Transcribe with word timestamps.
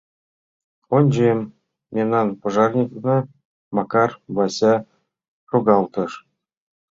Ончем: 0.95 1.39
мемнан 1.95 2.27
пожарникна— 2.41 3.17
Макар 3.75 4.09
Вася 4.35 4.75
шогылтеш. 5.47 6.11